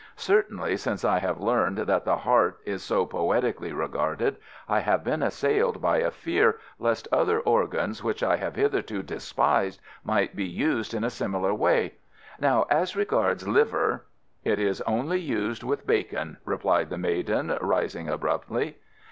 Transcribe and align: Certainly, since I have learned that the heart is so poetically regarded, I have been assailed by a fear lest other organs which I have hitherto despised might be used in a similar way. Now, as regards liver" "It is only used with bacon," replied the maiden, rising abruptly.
Certainly, 0.15 0.77
since 0.77 1.05
I 1.05 1.19
have 1.19 1.39
learned 1.39 1.77
that 1.77 2.05
the 2.05 2.17
heart 2.17 2.57
is 2.65 2.81
so 2.81 3.05
poetically 3.05 3.71
regarded, 3.71 4.37
I 4.67 4.79
have 4.79 5.03
been 5.03 5.21
assailed 5.21 5.79
by 5.79 5.97
a 5.97 6.09
fear 6.09 6.57
lest 6.79 7.07
other 7.11 7.39
organs 7.39 8.03
which 8.03 8.23
I 8.23 8.37
have 8.37 8.55
hitherto 8.55 9.03
despised 9.03 9.79
might 10.03 10.35
be 10.35 10.45
used 10.47 10.95
in 10.95 11.03
a 11.03 11.11
similar 11.11 11.53
way. 11.53 11.97
Now, 12.39 12.65
as 12.71 12.95
regards 12.95 13.47
liver" 13.47 14.05
"It 14.43 14.57
is 14.57 14.81
only 14.87 15.19
used 15.19 15.61
with 15.61 15.85
bacon," 15.85 16.37
replied 16.45 16.89
the 16.89 16.97
maiden, 16.97 17.55
rising 17.61 18.09
abruptly. 18.09 18.77